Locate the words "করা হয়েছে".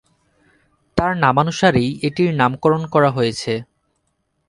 2.93-3.53